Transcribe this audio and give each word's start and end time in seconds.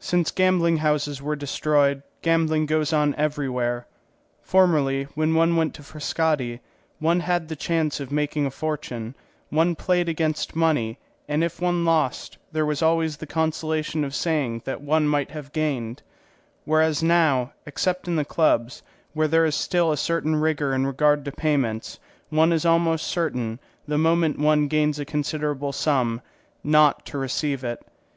Since 0.00 0.32
gambling 0.32 0.78
houses 0.78 1.22
were 1.22 1.36
destroyed 1.36 2.02
gambling 2.20 2.66
goes 2.66 2.92
on 2.92 3.14
everywhere. 3.14 3.86
Formerly, 4.42 5.04
when 5.14 5.36
one 5.36 5.54
went 5.54 5.72
to 5.74 5.84
Frascati, 5.84 6.58
one 6.98 7.20
had 7.20 7.46
the 7.46 7.54
chance 7.54 8.00
of 8.00 8.10
making 8.10 8.44
a 8.44 8.50
fortune; 8.50 9.14
one 9.50 9.76
played 9.76 10.08
against 10.08 10.56
money, 10.56 10.98
and 11.28 11.44
if 11.44 11.60
one 11.62 11.84
lost, 11.84 12.38
there 12.50 12.66
was 12.66 12.82
always 12.82 13.18
the 13.18 13.26
consolation 13.28 14.02
of 14.02 14.16
saying 14.16 14.62
that 14.64 14.80
one 14.80 15.06
might 15.06 15.30
have 15.30 15.52
gained; 15.52 16.02
whereas 16.64 17.00
now, 17.00 17.52
except 17.64 18.08
in 18.08 18.16
the 18.16 18.24
clubs, 18.24 18.82
where 19.12 19.28
there 19.28 19.44
is 19.46 19.54
still 19.54 19.92
a 19.92 19.96
certain 19.96 20.34
rigour 20.34 20.74
in 20.74 20.88
regard 20.88 21.24
to 21.24 21.30
payments, 21.30 22.00
one 22.30 22.50
is 22.52 22.66
almost 22.66 23.06
certain, 23.06 23.60
the 23.86 23.96
moment 23.96 24.40
one 24.40 24.66
gains 24.66 24.98
a 24.98 25.04
considerable 25.04 25.72
sum, 25.72 26.20
not 26.64 27.06
to 27.06 27.16
receive 27.16 27.62
it. 27.62 27.86